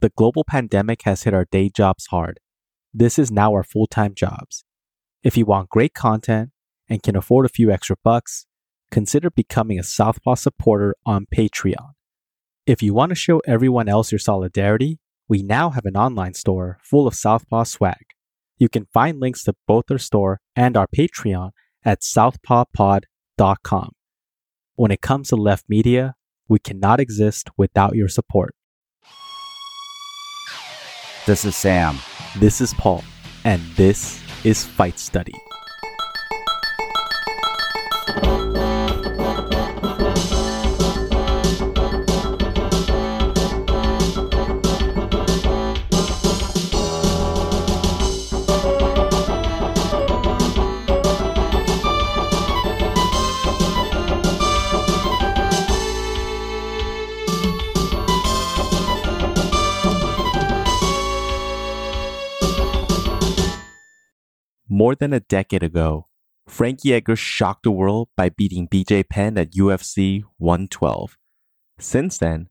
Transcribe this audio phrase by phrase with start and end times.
[0.00, 2.40] The global pandemic has hit our day jobs hard.
[2.94, 4.64] This is now our full time jobs.
[5.22, 6.50] If you want great content
[6.88, 8.46] and can afford a few extra bucks,
[8.90, 11.90] consider becoming a Southpaw supporter on Patreon.
[12.66, 16.78] If you want to show everyone else your solidarity, we now have an online store
[16.82, 18.06] full of Southpaw swag.
[18.56, 21.50] You can find links to both our store and our Patreon
[21.84, 23.92] at southpawpod.com.
[24.76, 26.14] When it comes to left media,
[26.48, 28.54] we cannot exist without your support.
[31.26, 31.98] This is Sam.
[32.36, 33.04] This is Paul,
[33.44, 35.34] and this is Fight Study.
[64.80, 66.08] More than a decade ago,
[66.48, 71.18] Frankie Edgar shocked the world by beating BJ Penn at UFC 112.
[71.78, 72.48] Since then,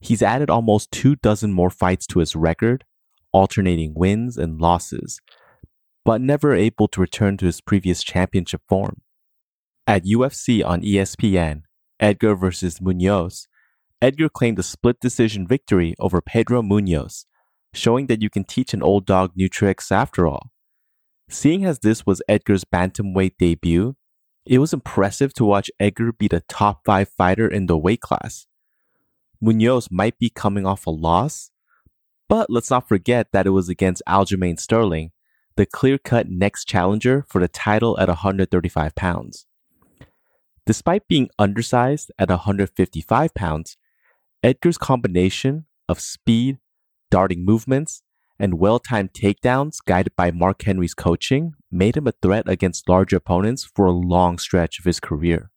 [0.00, 2.82] he's added almost two dozen more fights to his record,
[3.32, 5.20] alternating wins and losses,
[6.04, 9.02] but never able to return to his previous championship form.
[9.86, 11.62] At UFC on ESPN,
[12.00, 12.80] Edgar vs.
[12.80, 13.46] Munhoz,
[14.02, 17.26] Edgar claimed a split decision victory over Pedro Munhoz,
[17.72, 20.50] showing that you can teach an old dog new tricks after all.
[21.32, 23.94] Seeing as this was Edgar's bantamweight debut,
[24.44, 28.48] it was impressive to watch Edgar beat a top 5 fighter in the weight class.
[29.42, 31.52] Munhoz might be coming off a loss,
[32.28, 35.12] but let's not forget that it was against Aljamain Sterling,
[35.54, 39.46] the clear-cut next challenger for the title at 135 pounds.
[40.66, 43.76] Despite being undersized at 155 pounds,
[44.42, 46.58] Edgar's combination of speed,
[47.08, 48.02] darting movements,
[48.40, 53.16] and well timed takedowns guided by Mark Henry's coaching made him a threat against larger
[53.16, 55.50] opponents for a long stretch of his career.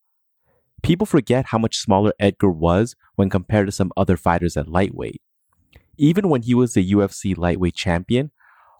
[0.84, 5.22] People forget how much smaller Edgar was when compared to some other fighters at lightweight.
[5.97, 8.31] Even when he was the UFC lightweight champion,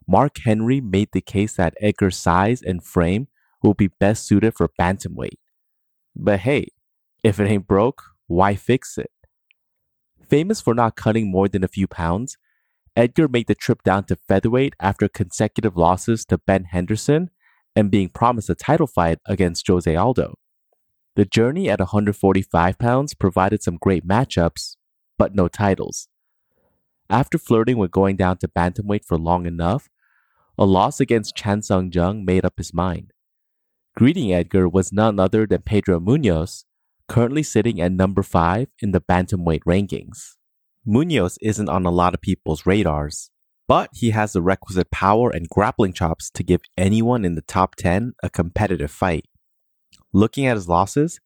[0.06, 3.30] Mark Henry made the case that Edgar's size and frame
[3.62, 5.40] will be best suited for bantamweight.
[6.14, 6.68] But hey,
[7.24, 9.12] if it ain't broke, why fix it?
[10.28, 12.38] Famous for not cutting more than a few pounds,
[12.96, 17.32] Edgar made the trip down to featherweight after consecutive losses to Ben Henderson
[17.76, 20.36] and being promised a title fight against Jose Aldo.
[21.16, 24.76] The journey at 145 pounds provided some great matchups,
[25.18, 26.08] but no titles.
[27.10, 29.90] After flirting with going down to bantamweight for long enough,
[30.58, 33.12] a loss against Chan Sung Jung made up his mind.
[33.96, 36.66] Greeting Edgar was none other than Pedro Munhoz,
[37.08, 40.36] currently sitting at number 5 in the bantamweight rankings.
[40.88, 43.30] Munhoz isn't on a lot of people's radars,
[43.68, 47.76] but he has the requisite power and grappling chops to give anyone in the top
[47.76, 49.26] 10 a competitive fight.
[50.12, 51.22] Looking at his losses,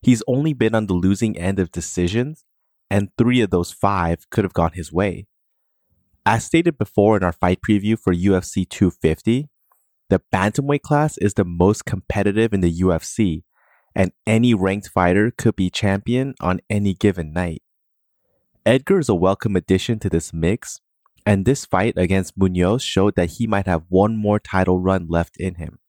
[0.00, 2.44] he's only been on the losing end of decisions,
[2.90, 5.26] and three of those five could have gone his way.
[6.24, 9.48] As stated before in our fight preview for UFC 250,
[10.08, 13.42] the bantamweight class is the most competitive in the UFC,
[13.94, 17.62] and any ranked fighter could be champion on any given night.
[18.64, 20.80] Edgar is a welcome addition to this mix,
[21.26, 25.36] and this fight against Munhoz showed that he might have one more title run left
[25.36, 25.80] in him.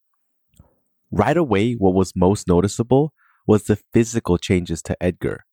[1.11, 3.13] Right away, what was most noticeable
[3.45, 5.45] was the physical changes to Edgar.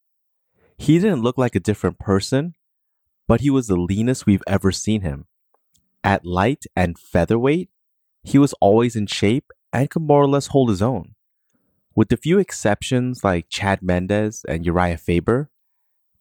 [0.78, 2.54] He didn't look like a different person,
[3.28, 5.26] but he was the leanest we've ever seen him.
[6.02, 7.68] At light and featherweight,
[8.22, 11.14] he was always in shape and could more or less hold his own.
[11.94, 15.50] With a few exceptions like Chad Mendes and Urijah Faber,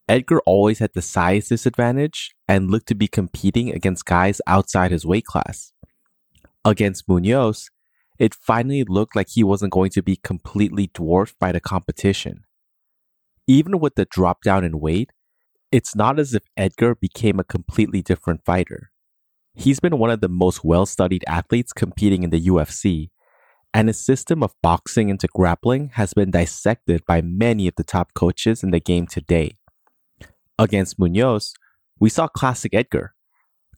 [0.09, 5.05] Edgar always had the size disadvantage and looked to be competing against guys outside his
[5.05, 5.71] weight class.
[6.65, 7.69] Against Munhoz,
[8.17, 12.43] it finally looked like he wasn't going to be completely dwarfed by the competition.
[13.45, 15.11] Even with the drop down in weight,
[15.71, 18.89] it's not as if Edgar became a completely different fighter.
[19.53, 23.11] He's been one of the most well studied athletes competing in the UFC,
[23.75, 28.15] and his system of boxing into grappling has been dissected by many of the top
[28.15, 29.58] coaches in the game today.
[30.59, 31.53] Against Munhoz,
[32.01, 33.13] we saw classic Edgar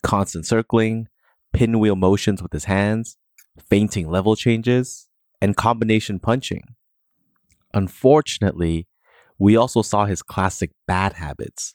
[0.02, 1.10] constant circling,
[1.54, 3.18] pinwheel motions with his hands,
[3.70, 5.08] feinting level changes,
[5.40, 6.64] and combination punching.
[7.72, 8.88] Unfortunately,
[9.38, 11.72] we also saw his classic bad habits,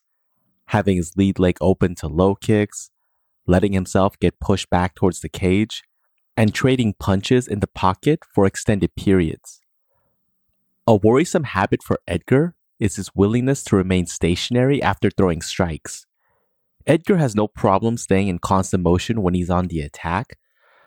[0.67, 2.91] having his lead leg open to low kicks,
[3.47, 5.85] letting himself get pushed back towards the cage,
[6.37, 9.61] and trading punches in the pocket for extended periods.
[10.85, 16.07] A worrisome habit for Edgar is his willingness to remain stationary after throwing strikes.
[16.87, 20.39] Edgar has no problem staying in constant motion when he's on the attack,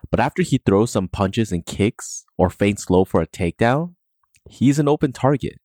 [0.10, 3.96] but after he throws some punches and kicks or feints low for a takedown,
[4.50, 5.56] he's an open target.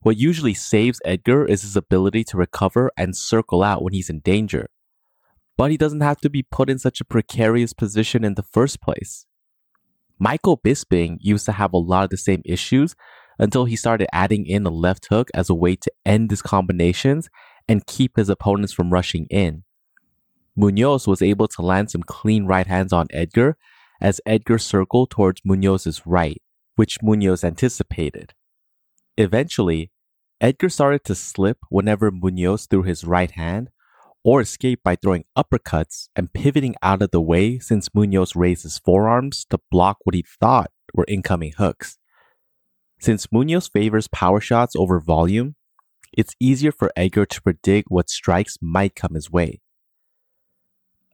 [0.00, 4.20] What usually saves Edgar is his ability to recover and circle out when he's in
[4.20, 4.68] danger.
[5.56, 8.80] But he doesn't have to be put in such a precarious position in the first
[8.80, 9.26] place.
[10.18, 12.94] Michael Bisping used to have a lot of the same issues
[13.38, 17.28] until he started adding in a left hook as a way to end his combinations
[17.68, 19.64] and keep his opponents from rushing in.
[20.58, 23.56] Munhoz was able to land some clean right hands on Edgar
[24.00, 26.42] as Edgar circled towards Munhoz's right,
[26.76, 28.34] which Munhoz anticipated.
[29.16, 29.90] Eventually,
[30.40, 33.70] Edgar started to slip whenever Munhoz threw his right hand
[34.24, 38.78] or escape by throwing uppercuts and pivoting out of the way since Munhoz raised his
[38.78, 41.98] forearms to block what he thought were incoming hooks.
[43.02, 45.56] Since Munhoz favors power shots over volume,
[46.16, 49.60] it's easier for Edgar to predict what strikes might come his way.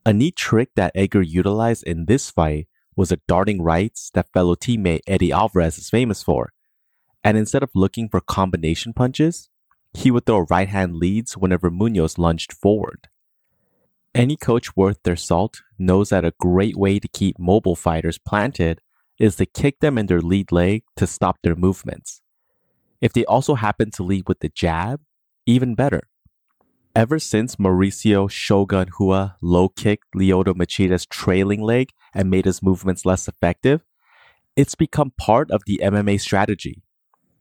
[0.04, 4.54] A neat trick that Edgar utilized in this fight was a darting rights that fellow
[4.54, 6.52] teammate Eddie Alvarez is famous for.
[7.24, 9.48] And instead of looking for combination punches,
[9.94, 13.08] he would throw right hand leads whenever Munhoz lunged forward.
[14.14, 18.82] Any coach worth their salt knows that a great way to keep mobile fighters planted
[19.18, 22.20] is to kick them in their lead leg to stop their movements.
[23.00, 25.00] If they also happen to lead with the jab,
[25.46, 26.08] even better.
[26.94, 33.06] Ever since Mauricio Shogun Rua low kicked Lyoto Machida's trailing leg and made his movements
[33.06, 33.82] less effective,
[34.56, 36.82] it's become part of the MMA strategy.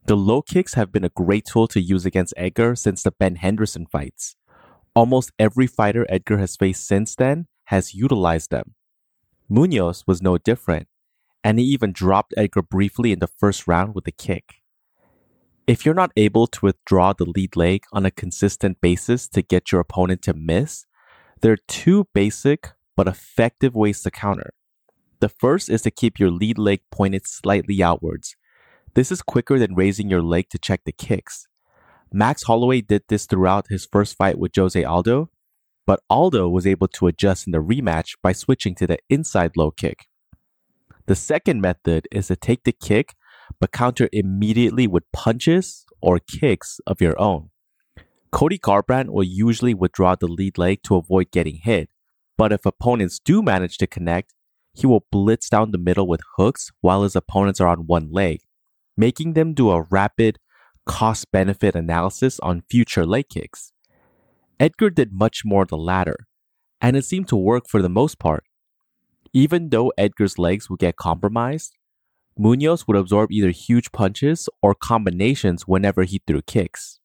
[0.06, 3.36] The low kicks have been a great tool to use against Edgar since the Ben
[3.36, 4.36] Henderson fights.
[4.96, 8.76] Almost every fighter Edgar has faced since then has utilized them.
[9.52, 10.88] Munhoz was no different,
[11.48, 14.56] and he even dropped Edgar briefly in the first round with a kick.
[15.66, 19.72] If you're not able to withdraw the lead leg on a consistent basis to get
[19.72, 20.86] your opponent to miss,
[21.40, 24.56] there are two basic but effective ways to counter.
[25.22, 28.36] The first is to keep your lead leg pointed slightly outwards.
[28.94, 31.48] This is quicker than raising your leg to check the kicks.
[32.12, 35.30] Max Holloway did this throughout his first fight with Jose Aldo,
[35.86, 39.72] but Aldo was able to adjust in the rematch by switching to the inside low
[39.72, 40.08] kick.
[41.08, 43.16] The second method is to take the kick
[43.60, 47.50] but counter immediately with punches or kicks of your own.
[48.32, 51.90] Cody Garbrandt will usually withdraw the lead leg to avoid getting hit,
[52.38, 54.34] but if opponents do manage to connect,
[54.74, 58.42] he will blitz down the middle with hooks while his opponents are on one leg,
[58.96, 60.40] making them do a rapid
[60.86, 63.72] cost benefit analysis on future leg kicks.
[64.60, 66.28] Edgar did much more of the latter,
[66.82, 68.44] and it seemed to work for the most part.
[69.38, 71.78] Even though Edgar's legs would get compromised,
[72.40, 77.00] Munhoz would absorb either huge punches or combinations whenever he threw kicks.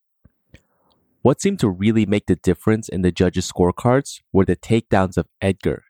[1.21, 5.29] What seemed to really make the difference in the judges' scorecards were the takedowns of
[5.43, 5.85] Edgar.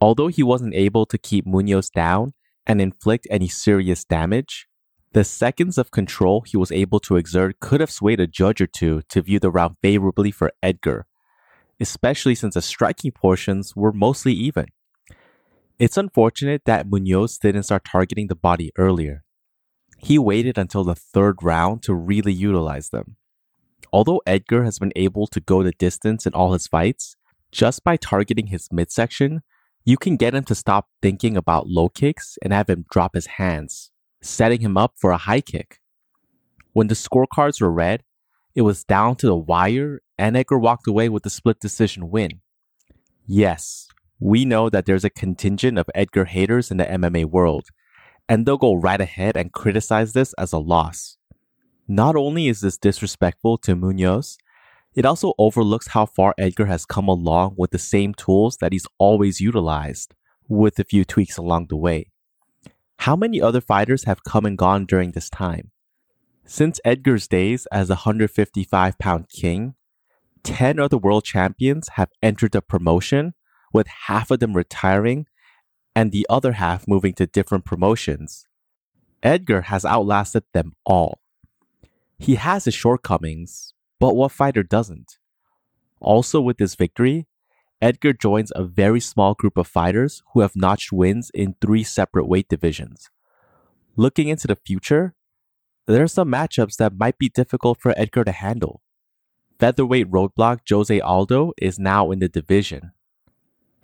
[0.00, 2.34] Although he wasn't able to keep Munhoz down
[2.66, 4.66] and inflict any serious damage,
[5.12, 8.66] the seconds of control he was able to exert could have swayed a judge or
[8.66, 11.06] two to view the round favorably for Edgar,
[11.78, 14.66] especially since the striking portions were mostly even.
[15.76, 19.24] It's unfortunate that Munhoz didn't start targeting the body earlier.
[19.98, 23.16] He waited until the third round to really utilize them.
[23.92, 27.16] Although Edgar has been able to go the distance in all his fights,
[27.50, 29.42] just by targeting his midsection,
[29.84, 33.26] you can get him to stop thinking about low kicks and have him drop his
[33.26, 33.90] hands,
[34.22, 35.80] setting him up for a high kick.
[36.72, 38.04] When the scorecards were read,
[38.54, 42.40] it was down to the wire, and Edgar walked away with a split decision win.
[43.26, 43.88] Yes,
[44.20, 47.68] we know that there's a contingent of Edgar haters in the MMA world,
[48.28, 51.16] and they'll go right ahead and criticize this as a loss.
[51.86, 54.38] Not only is this disrespectful to Munhoz,
[54.94, 58.86] it also overlooks how far Edgar has come along with the same tools that he's
[58.98, 60.14] always utilized,
[60.48, 62.10] with a few tweaks along the way.
[62.98, 65.72] How many other fighters have come and gone during this time?
[66.46, 69.74] Since Edgar's days as a 155 pound king,
[70.44, 73.34] 10 other world champions have entered the promotion
[73.74, 75.26] with half of them retiring
[75.94, 78.46] and the other half moving to different promotions.
[79.22, 81.20] Edgar has outlasted them all.
[82.18, 85.18] He has his shortcomings, but what fighter doesn't?
[86.00, 87.26] Also, with this victory,
[87.82, 92.26] Edgar joins a very small group of fighters who have notched wins in three separate
[92.26, 93.10] weight divisions.
[93.96, 95.14] Looking into the future,
[95.86, 98.80] there are some matchups that might be difficult for Edgar to handle.
[99.58, 102.92] Featherweight roadblock Jose Aldo is now in the division,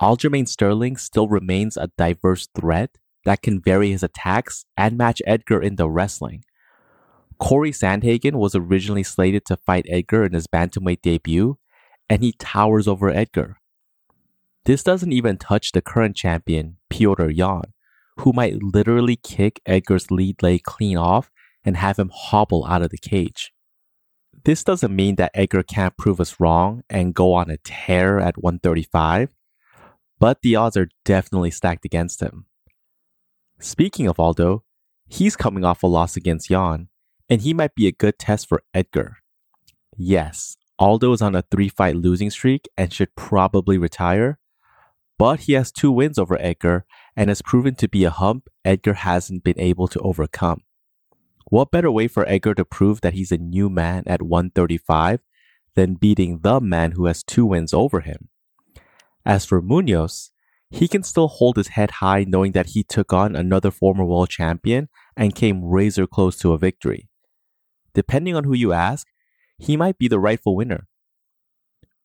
[0.01, 5.61] Aljamain Sterling still remains a diverse threat that can vary his attacks and match Edgar
[5.61, 6.43] in the wrestling.
[7.39, 11.59] Corey Sandhagen was originally slated to fight Edgar in his bantamweight debut,
[12.09, 13.61] and he towers over Edgar.
[14.65, 17.73] This doesn't even touch the current champion, Petr Yan,
[18.19, 21.31] who might literally kick Edgar's lead leg clean off
[21.65, 23.53] and have him hobble out of the cage.
[24.45, 28.43] This doesn't mean that Edgar can't prove us wrong and go on a tear at
[28.43, 29.29] 135,
[30.21, 32.45] but the odds are definitely stacked against him.
[33.59, 34.63] Speaking of Aldo,
[35.09, 36.89] he's coming off a loss against Yan,
[37.29, 39.17] and he might be a good test for Edgar.
[39.97, 44.39] Yes, Aldo is on a three fight losing streak and should probably retire,
[45.19, 46.85] but he has two wins over Edgar
[47.17, 50.63] and has proven to be a hump Edgar hasn't been able to overcome.
[51.47, 55.21] What better way for Edgar to prove that he's a new man at 135
[55.75, 58.29] than beating the man who has two wins over him?
[59.25, 60.31] As for Munhoz,
[60.71, 64.31] he can still hold his head high knowing that he took on another former world
[64.31, 67.09] champion and came razor close to a victory.
[67.93, 69.07] Depending on who you ask,
[69.59, 70.87] he might be the rightful winner.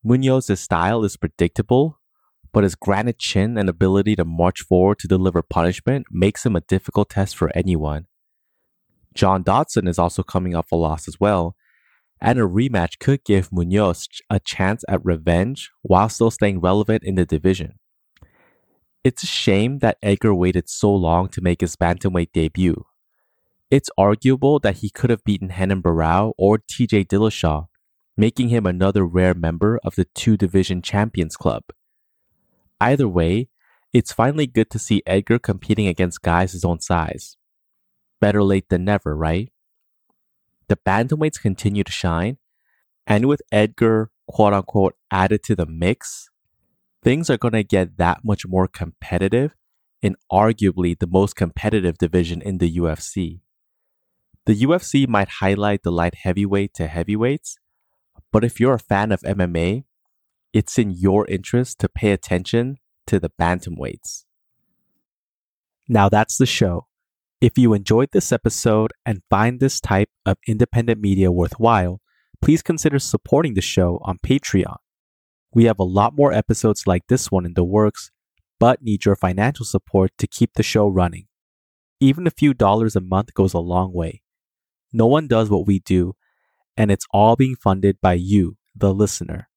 [0.06, 2.00] Munhoz's style is predictable,
[2.52, 6.62] but his granite chin and ability to march forward to deliver punishment makes him a
[6.62, 8.08] difficult test for anyone.
[9.14, 11.56] John Dodson is also coming off a loss as well,
[12.26, 17.14] and a rematch could give Munhoz a chance at revenge while still staying relevant in
[17.14, 17.78] the division.
[19.04, 22.84] It's a shame that Edgar waited so long to make his bantamweight debut.
[23.70, 27.68] It's arguable that he could have beaten Renan Barao or TJ Dillashaw,
[28.18, 31.62] making him another rare member of the two division champions club.
[32.82, 33.50] Either way,
[33.94, 37.38] it's finally good to see Edgar competing against guys his own size.
[38.20, 39.52] Better late than never, right?
[40.68, 42.38] The bantamweights continue to shine,
[43.06, 46.30] and with Edgar quote unquote added to the mix,
[47.04, 49.56] things are going to get that much more competitive
[50.02, 53.40] in arguably the most competitive division in the UFC.
[54.46, 57.58] The UFC might highlight the light heavyweight to heavyweights,
[58.32, 59.86] but if you're a fan of MMA,
[60.54, 64.26] it's in your interest to pay attention to the bantamweights.
[65.88, 66.88] Now that's the show.
[67.42, 72.00] If you enjoyed this episode and find this type of independent media worthwhile,
[72.42, 74.78] please consider supporting the show on Patreon.
[75.54, 78.10] We have a lot more episodes like this one in the works,
[78.58, 81.28] but need your financial support to keep the show running.
[82.00, 84.22] Even a few dollars a month goes a long way.
[84.94, 86.14] No one does what we do,
[86.78, 89.50] and it's all being funded by you, the listener.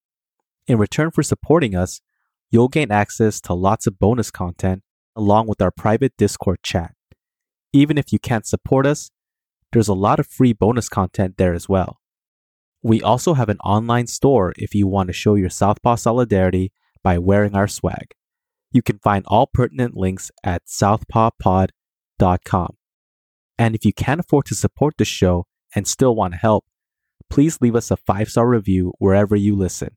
[0.66, 2.00] In return for supporting us,
[2.50, 4.82] you'll gain access to lots of bonus content
[5.14, 6.94] along with our private Discord chat.
[7.72, 9.10] Even if you can't support us,
[9.72, 12.00] there's a lot of free bonus content there as well.
[12.82, 16.72] We also have an online store if you want to show your Southpaw solidarity
[17.02, 18.14] by wearing our swag.
[18.70, 22.76] You can find all pertinent links at southpawpod.com.
[23.58, 26.64] And if you can't afford to support the show and still want to help,
[27.28, 29.96] please leave us a five star review wherever you listen.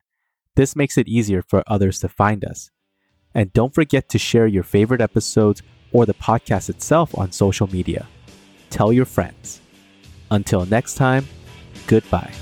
[0.55, 2.71] This makes it easier for others to find us.
[3.33, 5.61] And don't forget to share your favorite episodes
[5.91, 8.07] or the podcast itself on social media.
[8.69, 9.61] Tell your friends.
[10.29, 11.27] Until next time,
[11.87, 12.33] goodbye.